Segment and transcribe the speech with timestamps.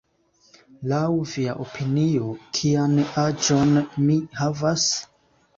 [0.91, 1.01] Laŭ
[1.33, 3.73] via opinio, kian aĝon
[4.09, 4.91] mi havas?